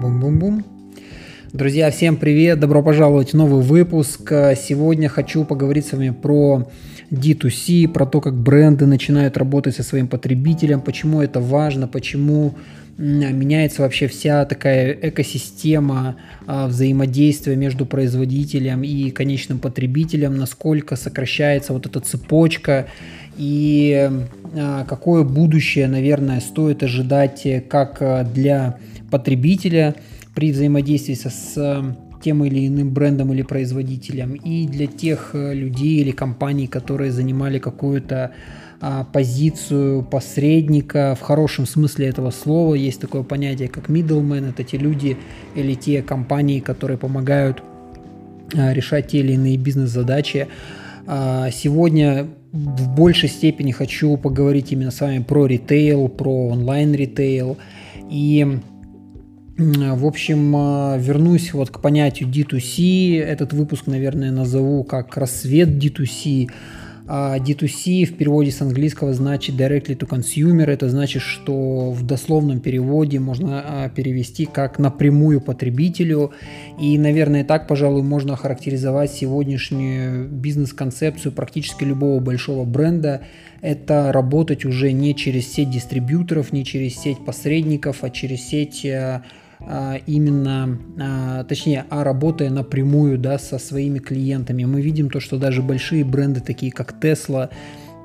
붕붕붕 0.00 0.79
Друзья, 1.52 1.90
всем 1.90 2.16
привет! 2.16 2.60
Добро 2.60 2.80
пожаловать 2.80 3.32
в 3.32 3.36
новый 3.36 3.60
выпуск. 3.60 4.32
Сегодня 4.56 5.08
хочу 5.08 5.44
поговорить 5.44 5.84
с 5.84 5.92
вами 5.92 6.10
про 6.10 6.70
D2C, 7.10 7.88
про 7.88 8.06
то, 8.06 8.20
как 8.20 8.36
бренды 8.36 8.86
начинают 8.86 9.36
работать 9.36 9.74
со 9.74 9.82
своим 9.82 10.06
потребителем, 10.06 10.80
почему 10.80 11.20
это 11.20 11.40
важно, 11.40 11.88
почему 11.88 12.54
меняется 12.98 13.82
вообще 13.82 14.06
вся 14.06 14.44
такая 14.44 14.92
экосистема 14.92 16.18
а, 16.46 16.68
взаимодействия 16.68 17.56
между 17.56 17.84
производителем 17.84 18.84
и 18.84 19.10
конечным 19.10 19.58
потребителем, 19.58 20.36
насколько 20.36 20.94
сокращается 20.94 21.72
вот 21.72 21.84
эта 21.84 21.98
цепочка 21.98 22.86
и 23.36 24.08
а, 24.54 24.84
какое 24.84 25.24
будущее, 25.24 25.88
наверное, 25.88 26.40
стоит 26.40 26.84
ожидать 26.84 27.44
как 27.68 28.30
для 28.32 28.78
потребителя 29.10 29.96
при 30.34 30.52
взаимодействии 30.52 31.14
со, 31.14 31.30
с 31.30 31.96
тем 32.22 32.44
или 32.44 32.66
иным 32.66 32.90
брендом 32.92 33.32
или 33.32 33.42
производителем, 33.42 34.34
и 34.34 34.66
для 34.66 34.86
тех 34.86 35.30
э, 35.32 35.54
людей 35.54 36.00
или 36.00 36.10
компаний, 36.10 36.66
которые 36.66 37.12
занимали 37.12 37.58
какую-то 37.58 38.32
а, 38.82 39.04
позицию 39.04 40.02
посредника 40.02 41.14
в 41.14 41.22
хорошем 41.22 41.66
смысле 41.66 42.08
этого 42.08 42.30
слова. 42.30 42.74
Есть 42.74 43.00
такое 43.00 43.22
понятие, 43.22 43.68
как 43.68 43.90
middleman, 43.90 44.48
это 44.48 44.64
те 44.64 44.78
люди 44.78 45.18
или 45.54 45.74
те 45.74 46.02
компании, 46.02 46.60
которые 46.60 46.96
помогают 46.96 47.62
а, 48.54 48.72
решать 48.72 49.08
те 49.08 49.18
или 49.18 49.32
иные 49.32 49.58
бизнес-задачи. 49.58 50.48
А, 51.06 51.50
сегодня 51.50 52.26
в 52.52 52.96
большей 52.96 53.28
степени 53.28 53.70
хочу 53.70 54.16
поговорить 54.16 54.72
именно 54.72 54.90
с 54.90 55.00
вами 55.02 55.22
про 55.22 55.44
ритейл, 55.46 56.08
про 56.08 56.48
онлайн-ритейл. 56.48 57.58
И 58.10 58.60
в 59.60 60.06
общем, 60.06 60.54
а, 60.56 60.96
вернусь 60.96 61.52
вот 61.52 61.70
к 61.70 61.80
понятию 61.80 62.28
D2C. 62.28 63.20
Этот 63.20 63.52
выпуск, 63.52 63.86
наверное, 63.86 64.30
назову 64.30 64.84
как 64.84 65.16
«Рассвет 65.16 65.68
D2C». 65.68 66.48
А 67.12 67.38
D2C 67.38 68.04
в 68.04 68.16
переводе 68.16 68.52
с 68.52 68.62
английского 68.62 69.12
значит 69.12 69.56
directly 69.56 69.98
to 69.98 70.08
consumer. 70.08 70.64
Это 70.64 70.88
значит, 70.88 71.22
что 71.22 71.90
в 71.90 72.06
дословном 72.06 72.60
переводе 72.60 73.18
можно 73.18 73.62
а, 73.66 73.88
перевести 73.88 74.46
как 74.46 74.78
напрямую 74.78 75.40
потребителю. 75.40 76.30
И, 76.80 76.96
наверное, 76.98 77.44
так, 77.44 77.66
пожалуй, 77.66 78.02
можно 78.02 78.34
охарактеризовать 78.34 79.12
сегодняшнюю 79.12 80.28
бизнес-концепцию 80.28 81.32
практически 81.32 81.82
любого 81.82 82.20
большого 82.20 82.64
бренда. 82.64 83.22
Это 83.60 84.12
работать 84.12 84.64
уже 84.64 84.92
не 84.92 85.14
через 85.14 85.52
сеть 85.52 85.70
дистрибьюторов, 85.70 86.52
не 86.52 86.64
через 86.64 86.94
сеть 86.94 87.22
посредников, 87.24 88.04
а 88.04 88.10
через 88.10 88.40
сеть 88.46 88.86
а, 88.86 89.22
именно, 90.06 90.78
а, 90.98 91.44
точнее, 91.44 91.84
а 91.90 92.02
работая 92.02 92.50
напрямую 92.50 93.18
да, 93.18 93.38
со 93.38 93.58
своими 93.58 93.98
клиентами. 93.98 94.64
Мы 94.64 94.80
видим 94.80 95.10
то, 95.10 95.20
что 95.20 95.38
даже 95.38 95.62
большие 95.62 96.04
бренды, 96.04 96.40
такие 96.40 96.72
как 96.72 96.94
Tesla, 97.00 97.50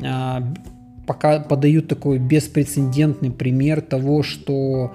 а, 0.04 0.44
пока 1.08 1.40
подают 1.40 1.88
такой 1.88 2.20
беспрецедентный 2.20 3.32
пример 3.32 3.82
того, 3.82 4.24
что 4.24 4.94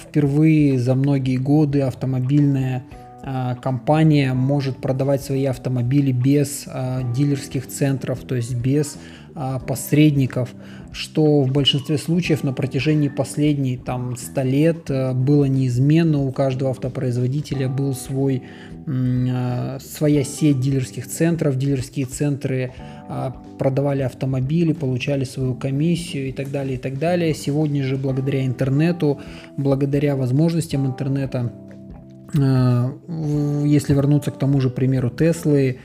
впервые 0.00 0.78
за 0.78 0.94
многие 0.94 1.36
годы 1.36 1.82
автомобильная 1.82 2.84
компания 3.60 4.32
может 4.32 4.78
продавать 4.78 5.22
свои 5.22 5.44
автомобили 5.44 6.10
без 6.10 6.66
дилерских 7.14 7.68
центров, 7.68 8.20
то 8.20 8.34
есть 8.34 8.54
без 8.54 8.96
посредников 9.66 10.54
что 10.92 11.42
в 11.42 11.52
большинстве 11.52 11.98
случаев 11.98 12.42
на 12.44 12.52
протяжении 12.52 13.08
последних 13.08 13.84
там 13.84 14.16
100 14.16 14.42
лет 14.42 14.90
э, 14.90 15.12
было 15.12 15.44
неизменно, 15.44 16.18
у 16.18 16.32
каждого 16.32 16.70
автопроизводителя 16.70 17.68
был 17.68 17.94
свой, 17.94 18.42
э, 18.86 19.78
своя 19.80 20.24
сеть 20.24 20.60
дилерских 20.60 21.06
центров, 21.06 21.56
дилерские 21.56 22.06
центры 22.06 22.72
э, 23.08 23.30
продавали 23.58 24.02
автомобили, 24.02 24.72
получали 24.72 25.24
свою 25.24 25.54
комиссию 25.54 26.28
и 26.28 26.32
так 26.32 26.50
далее, 26.50 26.74
и 26.74 26.78
так 26.78 26.98
далее. 26.98 27.34
Сегодня 27.34 27.84
же 27.84 27.96
благодаря 27.96 28.44
интернету, 28.44 29.20
благодаря 29.56 30.16
возможностям 30.16 30.86
интернета, 30.86 31.52
если 32.34 33.94
вернуться 33.94 34.30
к 34.30 34.38
тому 34.38 34.60
же 34.60 34.68
примеру 34.68 35.08
Теслы, 35.08 35.78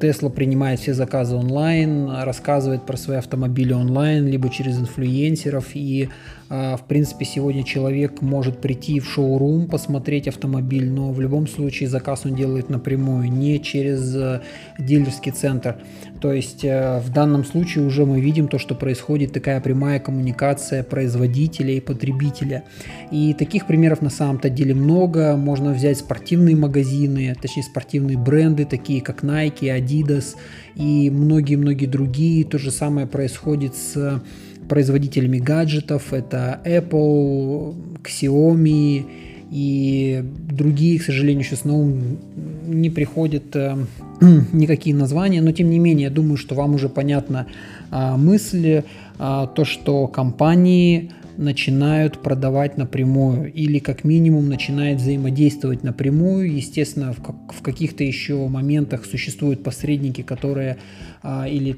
Тесла 0.00 0.30
принимает 0.30 0.80
все 0.80 0.94
заказы 0.94 1.36
онлайн, 1.36 2.08
рассказывает 2.10 2.86
про 2.86 2.96
свои 2.96 3.18
автомобили 3.18 3.72
онлайн, 3.72 4.26
либо 4.26 4.48
через 4.48 4.78
инфлюенсеров. 4.78 5.74
И, 5.74 6.08
а, 6.48 6.76
в 6.76 6.84
принципе, 6.86 7.24
сегодня 7.24 7.64
человек 7.64 8.22
может 8.22 8.60
прийти 8.60 9.00
в 9.00 9.10
шоурум, 9.10 9.66
посмотреть 9.66 10.28
автомобиль, 10.28 10.88
но 10.88 11.12
в 11.12 11.20
любом 11.20 11.46
случае 11.46 11.88
заказ 11.88 12.22
он 12.24 12.34
делает 12.34 12.70
напрямую, 12.70 13.30
не 13.30 13.60
через 13.60 14.14
э, 14.14 14.40
дилерский 14.78 15.32
центр. 15.32 15.76
То 16.20 16.32
есть 16.32 16.64
э, 16.64 17.00
в 17.00 17.12
данном 17.12 17.44
случае 17.44 17.84
уже 17.84 18.06
мы 18.06 18.20
видим 18.20 18.48
то, 18.48 18.58
что 18.58 18.74
происходит 18.74 19.32
такая 19.32 19.60
прямая 19.60 19.98
коммуникация 19.98 20.82
производителя 20.84 21.74
и 21.74 21.80
потребителя. 21.80 22.64
И 23.10 23.34
таких 23.34 23.66
примеров 23.66 24.00
на 24.00 24.10
самом-то 24.10 24.48
деле 24.48 24.74
много. 24.74 25.36
Можно 25.36 25.72
взять 25.72 25.98
спортивные 25.98 26.56
магазины, 26.56 27.34
точнее 27.40 27.64
спортивные 27.64 28.16
бренды, 28.16 28.64
такие 28.64 29.02
как 29.02 29.23
Nike, 29.24 29.76
Adidas 29.76 30.36
и 30.76 31.10
многие-многие 31.10 31.86
другие. 31.86 32.44
То 32.44 32.58
же 32.58 32.70
самое 32.70 33.06
происходит 33.06 33.74
с 33.74 34.22
производителями 34.68 35.38
гаджетов. 35.38 36.12
Это 36.12 36.60
Apple, 36.64 37.74
Xiaomi 38.02 39.04
и 39.50 40.24
другие, 40.50 40.98
к 40.98 41.02
сожалению, 41.02 41.44
сейчас 41.44 41.64
на 41.64 41.74
ум 41.74 42.18
не 42.66 42.90
приходят 42.90 43.54
э, 43.54 43.76
никакие 44.52 44.96
названия, 44.96 45.42
но 45.42 45.52
тем 45.52 45.70
не 45.70 45.78
менее, 45.78 46.04
я 46.04 46.10
думаю, 46.10 46.36
что 46.36 46.54
вам 46.54 46.74
уже 46.74 46.88
понятна 46.88 47.46
а, 47.90 48.16
мысль, 48.16 48.82
то, 49.18 49.64
что 49.64 50.06
компании 50.08 51.12
начинают 51.36 52.18
продавать 52.18 52.76
напрямую 52.76 53.52
или 53.52 53.78
как 53.78 54.04
минимум 54.04 54.48
начинают 54.48 55.00
взаимодействовать 55.00 55.82
напрямую. 55.82 56.54
Естественно, 56.54 57.12
в, 57.12 57.22
как, 57.22 57.52
в 57.52 57.62
каких-то 57.62 58.04
еще 58.04 58.46
моментах 58.48 59.04
существуют 59.04 59.62
посредники, 59.62 60.22
которые 60.22 60.78
а, 61.22 61.48
или 61.48 61.76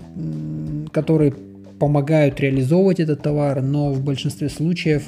которые 0.92 1.34
помогают 1.78 2.40
реализовывать 2.40 3.00
этот 3.00 3.22
товар, 3.22 3.62
но 3.62 3.92
в 3.92 4.02
большинстве 4.02 4.48
случаев 4.48 5.04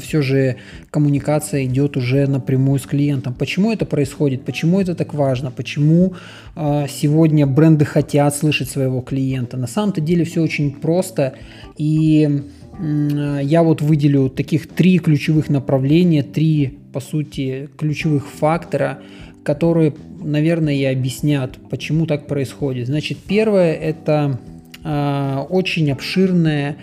все 0.00 0.22
же 0.22 0.56
коммуникация 0.90 1.64
идет 1.64 1.96
уже 1.96 2.26
напрямую 2.26 2.78
с 2.78 2.82
клиентом. 2.82 3.34
Почему 3.34 3.72
это 3.72 3.86
происходит? 3.86 4.44
Почему 4.44 4.80
это 4.80 4.94
так 4.94 5.14
важно? 5.14 5.50
Почему 5.50 6.14
э, 6.54 6.86
сегодня 6.88 7.46
бренды 7.46 7.84
хотят 7.84 8.34
слышать 8.36 8.68
своего 8.68 9.00
клиента? 9.00 9.56
На 9.56 9.66
самом-то 9.66 10.00
деле 10.00 10.24
все 10.24 10.42
очень 10.42 10.72
просто. 10.72 11.34
И 11.76 12.42
э, 12.78 13.40
я 13.42 13.62
вот 13.62 13.80
выделю 13.80 14.28
таких 14.28 14.68
три 14.68 14.98
ключевых 14.98 15.48
направления, 15.48 16.22
три, 16.22 16.78
по 16.92 17.00
сути, 17.00 17.68
ключевых 17.76 18.26
фактора, 18.28 18.98
которые, 19.42 19.94
наверное, 20.22 20.74
и 20.74 20.84
объяснят, 20.84 21.56
почему 21.70 22.06
так 22.06 22.26
происходит. 22.26 22.88
Значит, 22.88 23.18
первое 23.18 23.72
это 23.72 24.38
э, 24.84 25.44
очень 25.48 25.90
обширная 25.90 26.76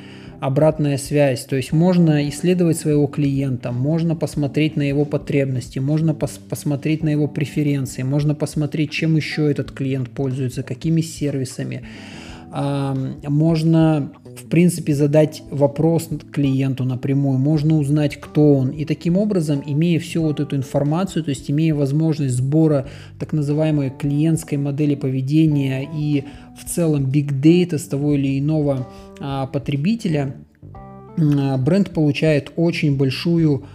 обратная 0.43 0.97
связь. 0.97 1.45
То 1.45 1.55
есть 1.55 1.71
можно 1.71 2.27
исследовать 2.27 2.77
своего 2.77 3.07
клиента, 3.07 3.71
можно 3.71 4.13
посмотреть 4.13 4.75
на 4.75 4.81
его 4.81 5.05
потребности, 5.05 5.79
можно 5.79 6.13
пос 6.13 6.37
посмотреть 6.49 7.01
на 7.01 7.09
его 7.09 7.29
преференции, 7.29 8.03
можно 8.03 8.35
посмотреть, 8.35 8.91
чем 8.91 9.15
еще 9.15 9.49
этот 9.49 9.71
клиент 9.71 10.09
пользуется, 10.09 10.61
какими 10.61 10.99
сервисами. 10.99 11.83
Можно, 12.53 14.11
в 14.25 14.47
принципе, 14.47 14.93
задать 14.93 15.41
вопрос 15.49 16.07
клиенту 16.31 16.83
напрямую, 16.83 17.39
можно 17.39 17.79
узнать, 17.79 18.17
кто 18.17 18.53
он. 18.53 18.69
И 18.69 18.85
таким 18.85 19.17
образом, 19.17 19.63
имея 19.65 19.99
всю 19.99 20.21
вот 20.21 20.39
эту 20.39 20.55
информацию, 20.55 21.23
то 21.23 21.29
есть 21.29 21.49
имея 21.49 21.73
возможность 21.73 22.35
сбора 22.35 22.87
так 23.17 23.33
называемой 23.33 23.89
клиентской 23.89 24.59
модели 24.59 24.93
поведения 24.93 25.89
и 25.95 26.25
в 26.55 26.69
целом 26.69 27.05
big 27.05 27.41
data 27.41 27.79
с 27.79 27.87
того 27.87 28.13
или 28.13 28.39
иного 28.39 28.87
а, 29.19 29.47
потребителя, 29.47 30.35
бренд 31.17 31.89
получает 31.89 32.51
очень 32.55 32.97
большую 32.97 33.65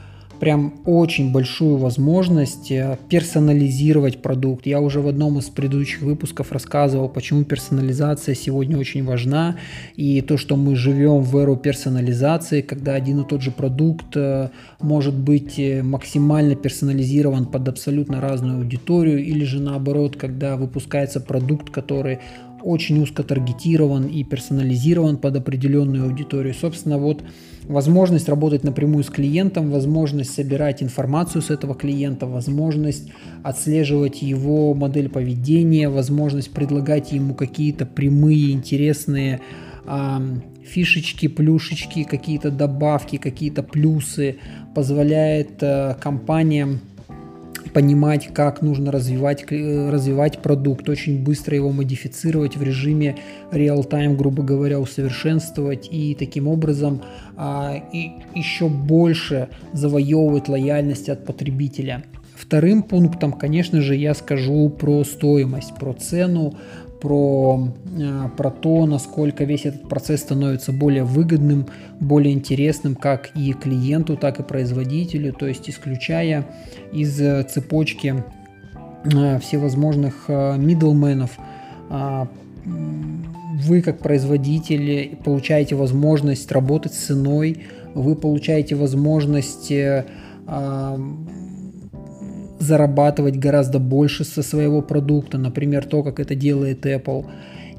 прям 0.40 0.74
очень 0.84 1.32
большую 1.32 1.76
возможность 1.76 2.70
э, 2.70 2.98
персонализировать 3.08 4.22
продукт. 4.22 4.66
Я 4.66 4.80
уже 4.80 5.00
в 5.00 5.08
одном 5.08 5.38
из 5.38 5.46
предыдущих 5.46 6.02
выпусков 6.02 6.52
рассказывал, 6.52 7.08
почему 7.08 7.44
персонализация 7.44 8.34
сегодня 8.34 8.78
очень 8.78 9.04
важна, 9.04 9.56
и 9.96 10.20
то, 10.20 10.36
что 10.36 10.56
мы 10.56 10.76
живем 10.76 11.22
в 11.22 11.36
эру 11.36 11.56
персонализации, 11.56 12.62
когда 12.62 12.94
один 12.94 13.20
и 13.20 13.28
тот 13.28 13.42
же 13.42 13.50
продукт 13.50 14.16
э, 14.16 14.50
может 14.80 15.14
быть 15.14 15.58
э, 15.58 15.82
максимально 15.82 16.54
персонализирован 16.54 17.46
под 17.46 17.68
абсолютно 17.68 18.20
разную 18.20 18.58
аудиторию, 18.58 19.24
или 19.24 19.44
же 19.44 19.60
наоборот, 19.60 20.16
когда 20.16 20.56
выпускается 20.56 21.20
продукт, 21.20 21.70
который 21.70 22.18
очень 22.62 23.00
узко 23.00 23.22
таргетирован 23.22 24.06
и 24.06 24.24
персонализирован 24.24 25.16
под 25.16 25.36
определенную 25.36 26.04
аудиторию. 26.04 26.54
Собственно, 26.54 26.98
вот 26.98 27.22
возможность 27.64 28.28
работать 28.28 28.64
напрямую 28.64 29.04
с 29.04 29.08
клиентом, 29.08 29.70
возможность 29.70 30.34
собирать 30.34 30.82
информацию 30.82 31.42
с 31.42 31.50
этого 31.50 31.74
клиента, 31.74 32.26
возможность 32.26 33.10
отслеживать 33.42 34.22
его 34.22 34.74
модель 34.74 35.08
поведения, 35.08 35.88
возможность 35.88 36.50
предлагать 36.50 37.12
ему 37.12 37.34
какие-то 37.34 37.86
прямые, 37.86 38.52
интересные 38.52 39.40
э, 39.86 40.18
фишечки, 40.64 41.28
плюшечки, 41.28 42.04
какие-то 42.04 42.50
добавки, 42.50 43.16
какие-то 43.16 43.62
плюсы, 43.62 44.36
позволяет 44.74 45.62
э, 45.62 45.94
компаниям 46.00 46.80
понимать, 47.72 48.28
как 48.32 48.62
нужно 48.62 48.92
развивать, 48.92 49.44
э, 49.50 49.90
развивать 49.90 50.40
продукт, 50.40 50.88
очень 50.88 51.22
быстро 51.22 51.56
его 51.56 51.70
модифицировать 51.70 52.56
в 52.56 52.62
режиме 52.62 53.16
реал-тайм, 53.50 54.16
грубо 54.16 54.42
говоря, 54.42 54.80
усовершенствовать 54.80 55.88
и 55.90 56.14
таким 56.14 56.48
образом 56.48 57.02
а, 57.36 57.76
и 57.92 58.12
еще 58.34 58.68
больше 58.68 59.48
завоевывать 59.72 60.48
лояльность 60.48 61.08
от 61.08 61.24
потребителя. 61.24 62.04
Вторым 62.38 62.84
пунктом, 62.84 63.32
конечно 63.32 63.80
же, 63.80 63.96
я 63.96 64.14
скажу 64.14 64.68
про 64.68 65.02
стоимость, 65.02 65.74
про 65.74 65.92
цену, 65.92 66.54
про, 67.00 67.68
э, 67.96 68.28
про 68.36 68.50
то, 68.50 68.86
насколько 68.86 69.44
весь 69.44 69.66
этот 69.66 69.88
процесс 69.88 70.20
становится 70.20 70.72
более 70.72 71.04
выгодным, 71.04 71.66
более 72.00 72.34
интересным 72.34 72.94
как 72.94 73.30
и 73.36 73.52
клиенту, 73.52 74.16
так 74.16 74.40
и 74.40 74.42
производителю, 74.42 75.32
то 75.32 75.46
есть 75.46 75.68
исключая 75.70 76.46
из 76.92 77.20
э, 77.20 77.42
цепочки 77.44 78.24
э, 79.04 79.38
всевозможных 79.40 80.28
миддлменов, 80.28 81.38
вы 83.64 83.80
как 83.80 84.00
производитель 84.00 85.16
получаете 85.24 85.74
возможность 85.74 86.52
работать 86.52 86.92
с 86.92 87.06
ценой, 87.06 87.62
вы 87.94 88.14
получаете 88.14 88.74
возможность 88.74 89.72
зарабатывать 92.68 93.36
гораздо 93.36 93.78
больше 93.78 94.24
со 94.24 94.42
своего 94.42 94.82
продукта, 94.82 95.38
например, 95.38 95.84
то, 95.84 96.02
как 96.02 96.20
это 96.20 96.34
делает 96.34 96.86
Apple. 96.86 97.24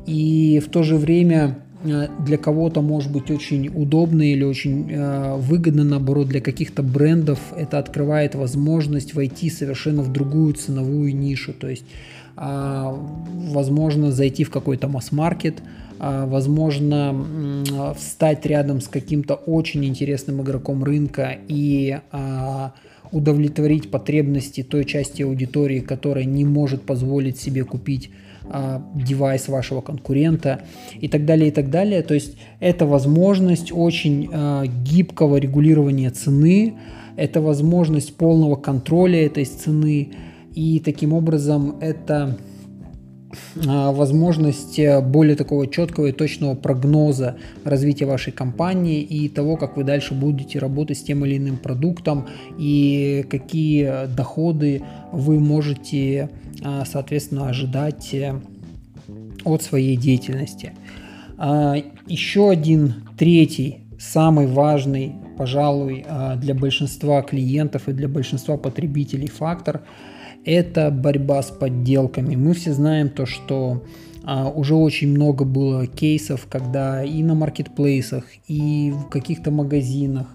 И 0.05 0.61
в 0.65 0.69
то 0.69 0.83
же 0.83 0.97
время 0.97 1.59
э, 1.83 2.07
для 2.25 2.37
кого-то 2.37 2.81
может 2.81 3.11
быть 3.11 3.31
очень 3.31 3.69
удобно 3.69 4.23
или 4.23 4.43
очень 4.43 4.91
э, 4.91 5.35
выгодно, 5.37 5.83
наоборот, 5.83 6.27
для 6.27 6.41
каких-то 6.41 6.81
брендов 6.83 7.39
это 7.55 7.77
открывает 7.77 8.35
возможность 8.35 9.13
войти 9.13 9.49
совершенно 9.49 10.01
в 10.01 10.11
другую 10.11 10.53
ценовую 10.53 11.15
нишу. 11.15 11.53
То 11.53 11.69
есть, 11.69 11.85
э, 12.35 12.93
возможно, 13.53 14.11
зайти 14.11 14.43
в 14.43 14.49
какой-то 14.49 14.87
масс-маркет, 14.87 15.61
возможно, 15.99 17.13
э, 17.69 17.93
встать 17.97 18.45
рядом 18.45 18.81
с 18.81 18.87
каким-то 18.87 19.35
очень 19.35 19.85
интересным 19.85 20.41
игроком 20.41 20.83
рынка 20.83 21.37
и 21.47 21.99
э, 22.11 22.69
удовлетворить 23.11 23.91
потребности 23.91 24.63
той 24.63 24.85
части 24.85 25.23
аудитории, 25.23 25.79
которая 25.79 26.25
не 26.25 26.45
может 26.45 26.83
позволить 26.83 27.39
себе 27.39 27.63
купить 27.63 28.11
а, 28.51 28.83
девайс 28.95 29.47
вашего 29.47 29.81
конкурента 29.81 30.61
и 30.99 31.07
так 31.07 31.25
далее, 31.25 31.49
и 31.49 31.51
так 31.51 31.69
далее. 31.69 32.01
То 32.01 32.15
есть 32.15 32.35
это 32.59 32.85
возможность 32.85 33.71
очень 33.71 34.29
а, 34.31 34.65
гибкого 34.65 35.37
регулирования 35.37 36.09
цены, 36.09 36.73
это 37.15 37.41
возможность 37.41 38.15
полного 38.15 38.55
контроля 38.55 39.25
этой 39.25 39.45
цены, 39.45 40.09
и 40.55 40.79
таким 40.79 41.13
образом 41.13 41.75
это 41.79 42.15
а, 42.25 42.37
возможность 43.55 44.79
э, 44.79 45.01
более 45.01 45.35
такого 45.35 45.67
четкого 45.67 46.07
и 46.07 46.11
точного 46.11 46.55
прогноза 46.55 47.37
развития 47.63 48.05
вашей 48.05 48.33
компании 48.33 49.01
и 49.01 49.29
того, 49.29 49.57
как 49.57 49.77
вы 49.77 49.83
дальше 49.83 50.13
будете 50.13 50.59
работать 50.59 50.97
с 50.97 51.03
тем 51.03 51.25
или 51.25 51.37
иным 51.37 51.57
продуктом 51.57 52.27
и 52.57 53.25
какие 53.29 54.07
доходы 54.07 54.81
вы 55.11 55.39
можете, 55.39 56.29
а, 56.63 56.85
соответственно, 56.85 57.49
ожидать 57.49 58.13
э, 58.13 58.33
от 59.43 59.61
своей 59.61 59.95
деятельности. 59.95 60.73
А, 61.37 61.75
еще 62.07 62.49
один 62.49 62.95
третий, 63.17 63.83
самый 63.99 64.47
важный, 64.47 65.15
пожалуй, 65.37 66.05
для 66.37 66.53
большинства 66.53 67.21
клиентов 67.21 67.87
и 67.87 67.93
для 67.93 68.07
большинства 68.07 68.57
потребителей 68.57 69.27
фактор– 69.27 69.81
это 70.45 70.91
борьба 70.91 71.41
с 71.41 71.51
подделками. 71.51 72.35
Мы 72.35 72.53
все 72.53 72.73
знаем 72.73 73.09
то, 73.09 73.25
что 73.25 73.83
а, 74.23 74.49
уже 74.49 74.75
очень 74.75 75.09
много 75.09 75.45
было 75.45 75.87
кейсов, 75.87 76.47
когда 76.49 77.03
и 77.03 77.23
на 77.23 77.35
маркетплейсах, 77.35 78.25
и 78.47 78.93
в 78.95 79.09
каких-то 79.09 79.51
магазинах 79.51 80.27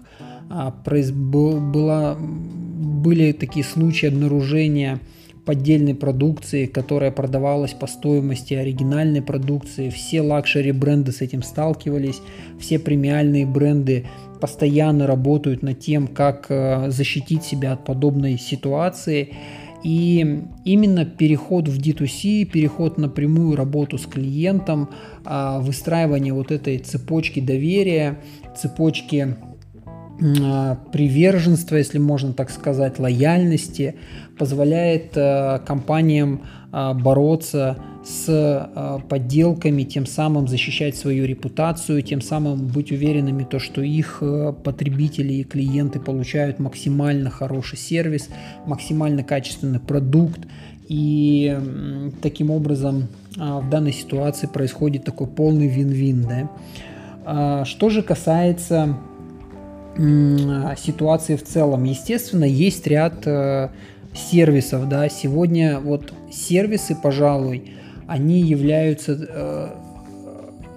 а, 0.49 0.71
произ... 0.71 1.11
была... 1.11 2.17
были 2.19 3.31
такие 3.31 3.65
случаи 3.65 4.07
обнаружения 4.07 4.99
поддельной 5.45 5.93
продукции, 5.93 6.65
которая 6.65 7.11
продавалась 7.11 7.73
по 7.73 7.87
стоимости 7.87 8.55
оригинальной 8.55 9.21
продукции. 9.21 9.89
Все 9.89 10.21
luxury 10.21 10.71
бренды 10.71 11.11
с 11.11 11.21
этим 11.21 11.43
сталкивались, 11.43 12.19
все 12.59 12.79
премиальные 12.79 13.45
бренды 13.45 14.07
постоянно 14.41 15.07
работают 15.07 15.61
над 15.61 15.79
тем, 15.79 16.07
как 16.07 16.47
а, 16.49 16.89
защитить 16.89 17.43
себя 17.43 17.73
от 17.73 17.85
подобной 17.85 18.37
ситуации. 18.37 19.33
И 19.85 20.41
именно 20.63 21.05
переход 21.05 21.67
в 21.67 21.79
D2C, 21.79 22.45
переход 22.45 22.97
на 22.97 23.07
прямую 23.07 23.55
работу 23.55 23.99
с 23.99 24.07
клиентом, 24.07 24.89
а, 25.23 25.59
выстраивание 25.59 26.33
вот 26.33 26.51
этой 26.51 26.79
цепочки 26.79 27.39
доверия, 27.39 28.17
цепочки 28.57 29.35
а, 30.41 30.79
приверженства, 30.91 31.75
если 31.75 31.99
можно 31.99 32.33
так 32.33 32.49
сказать, 32.49 32.97
лояльности, 32.97 33.93
позволяет 34.39 35.11
а, 35.17 35.59
компаниям 35.59 36.41
бороться 36.71 37.77
с 38.05 38.25
э, 38.27 38.99
подделками, 39.09 39.83
тем 39.83 40.05
самым 40.05 40.47
защищать 40.47 40.95
свою 40.95 41.25
репутацию, 41.25 42.03
тем 42.03 42.21
самым 42.21 42.67
быть 42.67 42.91
уверенными, 42.91 43.43
то, 43.43 43.57
что 43.57 43.81
их 43.81 44.19
э, 44.21 44.53
потребители 44.63 45.33
и 45.33 45.43
клиенты 45.43 45.99
получают 45.99 46.59
максимально 46.59 47.31
хороший 47.31 47.79
сервис, 47.79 48.29
максимально 48.67 49.23
качественный 49.23 49.79
продукт. 49.79 50.41
И 50.87 51.57
таким 52.21 52.51
образом 52.51 53.07
а, 53.39 53.59
в 53.59 53.71
данной 53.71 53.91
ситуации 53.91 54.45
происходит 54.45 55.03
такой 55.03 55.25
полный 55.25 55.67
вин-вин. 55.67 56.21
Да? 56.21 56.49
А, 57.25 57.65
что 57.65 57.89
же 57.89 58.03
касается 58.03 58.97
ситуации 59.97 61.37
в 61.37 61.43
целом, 61.43 61.85
естественно, 61.85 62.43
есть 62.43 62.85
ряд 62.85 63.25
э, 63.25 63.69
сервисов, 64.13 64.89
да, 64.89 65.07
сегодня 65.07 65.79
вот 65.79 66.13
сервисы, 66.29 66.97
пожалуй, 67.01 67.71
они 68.07 68.41
являются 68.41 69.13
э, 69.13 69.69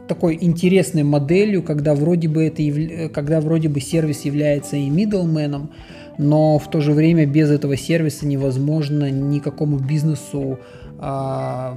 такой 0.08 0.38
интересной 0.40 1.02
моделью, 1.02 1.62
когда 1.62 1.94
вроде 1.94 2.28
бы 2.28 2.44
это 2.44 3.08
когда 3.10 3.40
вроде 3.40 3.68
бы 3.68 3.80
сервис 3.80 4.24
является 4.24 4.76
и 4.76 4.88
middleman, 4.88 5.68
но 6.18 6.58
в 6.58 6.68
то 6.70 6.80
же 6.80 6.92
время 6.92 7.26
без 7.26 7.50
этого 7.50 7.76
сервиса 7.76 8.26
невозможно 8.26 9.10
никакому 9.10 9.78
бизнесу 9.78 10.58
э, 10.98 11.74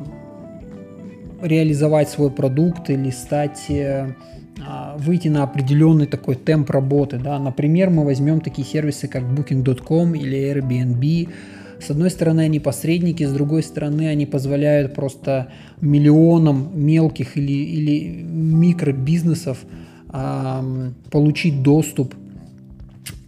реализовать 1.41 2.10
свой 2.10 2.31
продукт 2.31 2.89
или 2.89 3.10
стать 3.10 3.70
э, 3.70 4.13
а, 4.67 4.96
выйти 4.98 5.27
на 5.27 5.43
определенный 5.43 6.05
такой 6.05 6.36
темп 6.36 6.70
работы. 6.70 7.17
Да? 7.17 7.39
Например, 7.39 7.89
мы 7.89 8.05
возьмем 8.05 8.41
такие 8.41 8.67
сервисы, 8.67 9.08
как 9.08 9.24
Booking.com 9.24 10.13
или 10.15 10.38
Airbnb, 10.38 11.29
с 11.82 11.90
одной 11.90 12.10
стороны, 12.10 12.42
они 12.42 12.60
посредники, 12.60 13.24
с 13.24 13.34
другой 13.34 13.64
стороны, 13.64 14.08
они 14.08 14.26
позволяют 14.26 14.94
просто 14.94 15.52
миллионам 15.82 16.72
мелких 16.74 17.38
или, 17.38 17.52
или 17.52 18.22
микробизнесов 18.24 19.60
э, 20.14 20.92
получить 21.10 21.64
доступ 21.64 22.16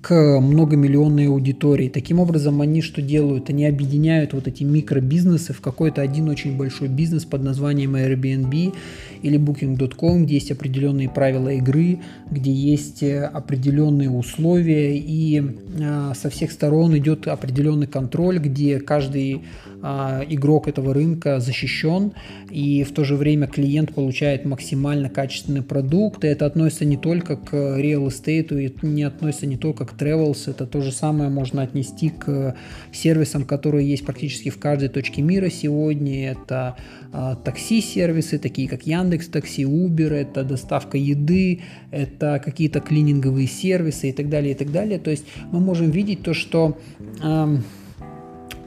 к 0.04 0.42
многомиллионной 0.42 1.30
аудитории. 1.30 1.88
Таким 1.88 2.20
образом, 2.20 2.60
они 2.60 2.82
что 2.82 3.02
делают? 3.02 3.50
Они 3.50 3.66
объединяют 3.66 4.34
вот 4.34 4.50
эти 4.50 4.64
микробизнесы 4.64 5.54
в 5.54 5.62
какой-то 5.62 6.02
один 6.02 6.28
очень 6.28 6.58
большой 6.58 6.90
бизнес 6.90 7.24
под 7.24 7.42
названием 7.42 7.96
Airbnb 7.96 8.76
или 9.22 9.40
Booking.com, 9.40 10.26
где 10.26 10.36
есть 10.36 10.52
определенные 10.52 11.10
правила 11.10 11.48
игры, 11.54 12.00
где 12.30 12.52
есть 12.52 13.02
э, 13.02 13.24
определенные 13.24 14.10
условия 14.10 14.98
и 14.98 15.42
э, 15.42 16.12
со 16.14 16.30
всех 16.30 16.52
сторон 16.52 16.98
идет 16.98 17.26
определенный 17.30 17.88
контроль, 17.88 18.40
где 18.40 18.82
каждый 18.82 19.44
э, 19.82 20.22
игрок 20.28 20.68
этого 20.68 20.94
рынка 20.94 21.40
защищен 21.40 22.12
и 22.52 22.84
в 22.84 22.92
то 22.92 23.06
же 23.06 23.16
время 23.16 23.48
клиент 23.48 23.96
получает 23.96 24.44
максимально 24.44 25.10
качественный 25.10 25.62
продукт. 25.62 26.26
И 26.26 26.28
это 26.28 26.46
относится 26.46 26.84
не 26.84 26.98
только 26.98 27.38
к 27.38 27.54
real 27.54 28.08
estate, 28.08 28.62
и 28.62 28.86
не 28.86 29.04
относится 29.04 29.48
не 29.48 29.58
только 29.58 29.86
к 29.86 29.93
как 29.94 30.02
Travels. 30.02 30.50
Это 30.50 30.66
то 30.66 30.82
же 30.82 30.92
самое 30.92 31.30
можно 31.30 31.62
отнести 31.62 32.10
к 32.10 32.56
сервисам, 32.92 33.46
которые 33.46 33.88
есть 33.88 34.06
практически 34.06 34.50
в 34.50 34.60
каждой 34.60 34.90
точке 34.90 35.22
мира 35.22 35.50
сегодня. 35.50 36.32
Это 36.32 36.76
а, 37.12 37.36
такси-сервисы, 37.36 38.40
такие 38.40 38.68
как 38.68 38.86
Яндекс 38.88 39.28
Такси, 39.28 39.64
Uber, 39.64 40.12
это 40.14 40.44
доставка 40.44 40.98
еды, 40.98 41.62
это 41.92 42.42
какие-то 42.44 42.80
клининговые 42.80 43.48
сервисы 43.48 44.10
и 44.10 44.14
так 44.14 44.30
далее, 44.30 44.52
и 44.52 44.56
так 44.56 44.72
далее. 44.72 45.00
То 45.00 45.12
есть 45.12 45.26
мы 45.52 45.60
можем 45.60 45.92
видеть 45.92 46.24
то, 46.24 46.34
что 46.34 46.78
э, 47.24 47.58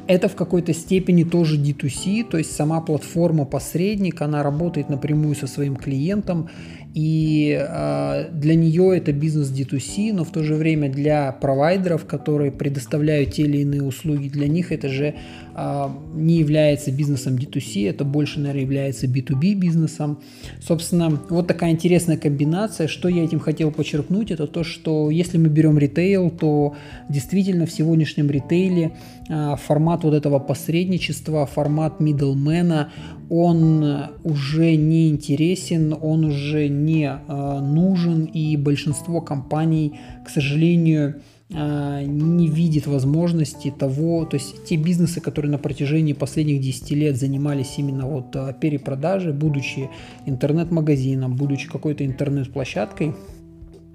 это 0.09 0.29
в 0.29 0.37
какой-то 0.37 0.73
степени 0.73 1.25
тоже 1.25 1.59
D2C, 1.59 2.25
то 2.29 2.39
есть 2.39 2.55
сама 2.55 2.81
платформа 2.81 3.45
посредник, 3.45 4.23
она 4.23 4.43
работает 4.43 4.89
напрямую 4.89 5.35
со 5.35 5.47
своим 5.47 5.77
клиентом, 5.77 6.49
и 6.97 7.55
э, 7.61 8.31
для 8.33 8.55
нее 8.55 8.97
это 8.97 9.13
бизнес 9.13 9.53
D2C, 9.53 10.15
но 10.15 10.25
в 10.25 10.31
то 10.31 10.43
же 10.43 10.55
время 10.55 10.91
для 10.91 11.31
провайдеров, 11.31 12.07
которые 12.07 12.51
предоставляют 12.51 13.33
те 13.33 13.43
или 13.43 13.59
иные 13.59 13.83
услуги, 13.83 14.29
для 14.29 14.49
них 14.49 14.73
это 14.73 14.89
же 14.89 15.15
э, 15.55 15.89
не 16.15 16.39
является 16.39 16.91
бизнесом 16.91 17.35
D2C, 17.35 17.91
это 17.91 18.07
больше, 18.07 18.41
наверное, 18.41 18.63
является 18.63 19.07
B2B 19.07 19.57
бизнесом. 19.57 20.21
Собственно, 20.59 21.11
вот 21.29 21.47
такая 21.47 21.73
интересная 21.73 22.17
комбинация. 22.17 22.89
Что 22.89 23.11
я 23.11 23.25
этим 23.25 23.41
хотел 23.41 23.71
подчеркнуть, 23.71 24.31
это 24.31 24.47
то, 24.47 24.65
что 24.65 25.11
если 25.11 25.37
мы 25.37 25.49
берем 25.49 25.77
ритейл, 25.77 26.31
то 26.31 26.77
действительно 27.11 27.67
в 27.67 27.73
сегодняшнем 27.73 28.31
ритейле 28.31 28.93
э, 29.29 29.57
формат 29.67 29.96
вот 30.05 30.15
этого 30.15 30.39
посредничества, 30.39 31.47
формат 31.47 32.01
middlemana, 32.01 32.89
он 33.29 33.85
уже 34.25 34.77
не 34.77 35.09
интересен, 35.09 35.95
он 36.01 36.25
уже 36.25 36.69
не 36.69 37.07
э, 37.07 37.61
нужен, 37.61 38.25
и 38.25 38.57
большинство 38.57 39.21
компаний, 39.21 39.99
к 40.25 40.31
сожалению, 40.31 41.23
э, 41.51 42.05
не 42.07 42.49
видит 42.49 42.87
возможности 42.87 43.73
того, 43.77 44.25
то 44.25 44.37
есть 44.37 44.65
те 44.65 44.77
бизнесы, 44.77 45.21
которые 45.21 45.51
на 45.51 45.59
протяжении 45.59 46.13
последних 46.13 46.61
10 46.61 46.91
лет 46.93 47.17
занимались 47.17 47.75
именно 47.79 48.07
вот 48.07 48.37
э, 48.37 48.55
перепродажей, 48.61 49.33
будучи 49.33 49.91
интернет-магазином, 50.27 51.37
будучи 51.37 51.69
какой-то 51.69 52.07
интернет-площадкой, 52.07 53.15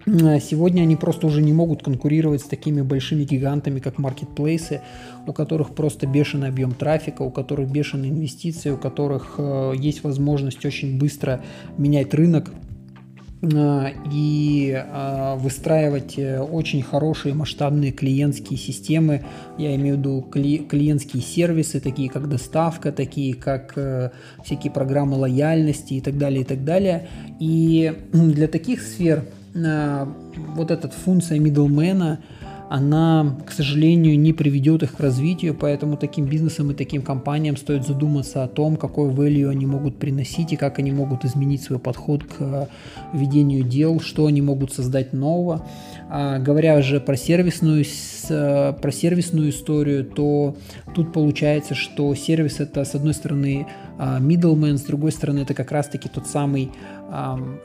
сегодня 0.05 0.81
они 0.81 0.96
просто 0.96 1.27
уже 1.27 1.41
не 1.41 1.53
могут 1.53 1.84
конкурировать 1.84 2.41
с 2.41 2.46
такими 2.46 2.81
большими 2.81 3.24
гигантами, 3.24 3.79
как 3.79 4.00
маркетплейсы, 4.00 4.81
у 5.27 5.34
которых 5.34 5.75
просто 5.75 6.08
бешеный 6.08 6.48
объем 6.48 6.74
трафика, 6.74 7.22
у 7.22 7.29
которых 7.29 7.70
бешеные 7.70 8.12
инвестиции, 8.12 8.72
у 8.72 8.77
которых 8.77 9.36
э, 9.38 9.74
есть 9.77 10.03
возможность 10.03 10.65
очень 10.65 10.98
быстро 10.98 11.41
менять 11.77 12.13
рынок 12.15 12.51
э, 13.43 13.88
и 14.12 14.84
выстраивать 15.38 16.17
очень 16.17 16.81
хорошие 16.81 17.34
масштабные 17.34 17.91
клиентские 17.91 18.58
системы, 18.58 19.24
я 19.58 19.75
имею 19.75 19.96
в 19.96 20.00
виду 20.00 20.22
клиентские 20.22 21.22
сервисы, 21.22 21.79
такие 21.79 22.10
как 22.10 22.27
доставка, 22.27 22.91
такие 22.91 23.36
как 23.36 23.77
всякие 24.43 24.72
программы 24.72 25.17
лояльности 25.17 25.93
и 25.93 26.01
так 26.01 26.17
далее, 26.17 26.41
и 26.41 26.46
так 26.46 26.63
далее. 26.63 27.08
И 27.39 27.93
для 28.13 28.48
таких 28.48 28.81
сфер 28.81 29.25
вот 29.53 30.72
эта 30.72 30.89
функция 30.89 31.39
middlemana, 31.39 32.20
она, 32.72 33.36
к 33.46 33.51
сожалению, 33.51 34.17
не 34.17 34.31
приведет 34.31 34.81
их 34.81 34.96
к 34.96 35.00
развитию, 35.01 35.53
поэтому 35.53 35.98
таким 35.98 36.25
бизнесам 36.25 36.72
и 36.72 36.74
таким 36.74 37.01
компаниям 37.01 37.58
стоит 37.58 37.86
задуматься 37.86 38.46
о 38.46 38.48
том, 38.48 38.77
какой 38.77 39.10
value 39.10 39.50
они 39.50 39.65
могут 39.65 39.98
приносить 39.98 40.53
и 40.53 40.55
как 40.55 40.79
они 40.79 40.93
могут 40.93 41.25
изменить 41.25 41.62
свой 41.62 41.79
подход 41.79 42.24
к 42.24 42.36
э, 42.39 42.67
ведению 43.12 43.65
дел, 43.65 44.00
что 44.00 44.25
они 44.25 44.41
могут 44.41 44.72
создать 44.72 45.12
нового. 45.12 45.67
А, 46.10 46.39
говоря 46.39 46.81
же 46.81 47.01
про 47.01 47.17
сервисную, 47.17 47.84
э, 48.29 48.74
про 48.81 48.91
сервисную 48.93 49.50
историю, 49.50 50.05
то 50.05 50.55
тут 50.96 51.12
получается, 51.12 51.75
что 51.75 52.15
сервис 52.15 52.62
это 52.62 52.86
с 52.86 52.96
одной 52.96 53.13
стороны 53.13 53.67
middleman, 54.00 54.77
с 54.77 54.81
другой 54.84 55.12
стороны 55.12 55.39
это 55.39 55.53
как 55.53 55.72
раз-таки 55.72 56.10
тот 56.10 56.25
самый 56.25 56.72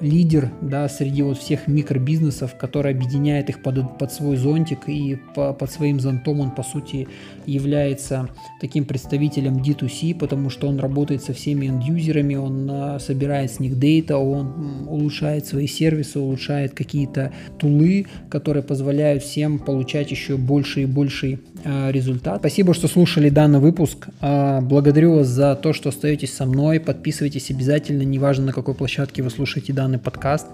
лидер 0.01 0.51
да, 0.61 0.89
среди 0.89 1.23
вот 1.23 1.39
всех 1.39 1.69
микробизнесов, 1.69 2.57
который 2.57 2.93
объединяет 2.93 3.49
их 3.49 3.63
под, 3.63 3.99
под 3.99 4.13
свой 4.13 4.37
зонтик 4.37 4.89
и 4.89 5.19
по, 5.35 5.53
под 5.53 5.71
своим 5.71 6.01
зонтом 6.01 6.41
он 6.41 6.51
по 6.51 6.63
сути 6.63 7.07
является 7.47 8.29
таким 8.61 8.85
представителем 8.85 9.59
D2C, 9.59 10.19
потому 10.19 10.51
что 10.51 10.69
он 10.69 10.79
работает 10.81 11.23
со 11.23 11.33
всеми 11.33 11.67
энд-юзерами, 11.67 12.35
он 12.35 12.69
а, 12.71 12.99
собирает 12.99 13.53
с 13.53 13.61
них 13.61 13.79
дейта, 13.79 14.19
он 14.19 14.87
улучшает 14.89 15.47
свои 15.47 15.67
сервисы, 15.67 16.19
улучшает 16.19 16.75
какие-то 16.75 17.33
тулы, 17.59 18.07
которые 18.29 18.63
позволяют 18.63 19.23
всем 19.23 19.59
получать 19.59 20.11
еще 20.11 20.37
больше 20.37 20.83
и 20.83 20.87
больше 20.87 21.39
а, 21.65 21.91
результат. 21.91 22.41
Спасибо, 22.41 22.75
что 22.75 22.89
слушали 22.89 23.29
данный 23.29 23.61
выпуск. 23.61 24.09
А, 24.21 24.61
благодарю 24.61 25.17
вас 25.17 25.29
за 25.29 25.55
то, 25.55 25.73
что 25.73 25.91
остаетесь 25.91 26.35
со 26.35 26.47
мной. 26.47 26.81
Подписывайтесь 26.81 27.51
обязательно, 27.51 28.03
неважно 28.03 28.47
на 28.47 28.53
какой 28.53 28.75
площадке 28.75 29.23
вы 29.23 29.31
слушаете 29.37 29.75
данный 29.75 29.99
подкаст. 29.99 30.47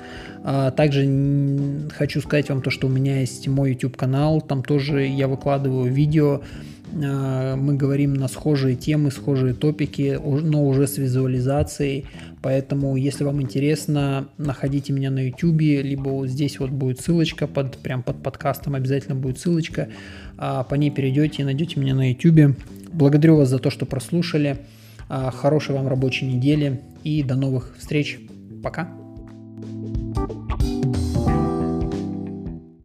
А, 0.42 0.72
также 0.72 1.88
хочу 1.96 2.20
сказать 2.20 2.48
вам 2.48 2.62
то, 2.62 2.70
что 2.70 2.88
у 2.88 2.90
меня 2.90 3.20
есть 3.20 3.46
мой 3.46 3.70
YouTube 3.70 3.96
канал, 3.96 4.40
там 4.40 4.64
тоже 4.64 5.06
я 5.06 5.28
выкладываю 5.28 5.92
видео, 5.92 6.42
а, 6.92 7.54
мы 7.54 7.76
говорим 7.76 8.14
на 8.14 8.26
схожие 8.26 8.74
темы, 8.74 9.12
схожие 9.12 9.54
топики, 9.54 10.18
но 10.20 10.66
уже 10.66 10.88
с 10.88 10.98
визуализацией. 10.98 12.06
Поэтому, 12.42 12.96
если 12.96 13.22
вам 13.22 13.40
интересно, 13.40 14.26
находите 14.36 14.92
меня 14.92 15.12
на 15.12 15.28
YouTube, 15.28 15.60
либо 15.60 16.08
вот 16.08 16.28
здесь 16.28 16.58
вот 16.58 16.70
будет 16.70 17.00
ссылочка, 17.00 17.46
под, 17.46 17.78
прям 17.78 18.02
под 18.02 18.20
подкастом 18.20 18.74
обязательно 18.74 19.14
будет 19.14 19.38
ссылочка. 19.38 19.88
А, 20.38 20.64
по 20.64 20.74
ней 20.74 20.90
перейдете 20.90 21.42
и 21.42 21.44
найдете 21.44 21.78
меня 21.78 21.94
на 21.94 22.10
YouTube. 22.10 22.56
Благодарю 22.92 23.36
вас 23.36 23.48
за 23.48 23.60
то, 23.60 23.70
что 23.70 23.86
прослушали. 23.86 24.58
Хорошей 25.08 25.74
вам 25.74 25.88
рабочей 25.88 26.26
недели 26.26 26.80
и 27.04 27.22
до 27.22 27.34
новых 27.34 27.74
встреч. 27.78 28.18
Пока. 28.62 29.01